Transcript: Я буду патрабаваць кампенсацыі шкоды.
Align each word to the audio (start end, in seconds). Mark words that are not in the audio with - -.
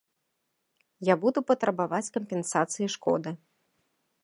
Я 1.11 1.17
буду 1.25 1.39
патрабаваць 1.51 2.09
кампенсацыі 2.17 2.91
шкоды. 2.97 3.31